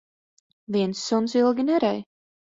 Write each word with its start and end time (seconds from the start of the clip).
Viens 0.75 1.03
suns 1.09 1.35
ilgi 1.41 1.63
nerej. 1.67 1.99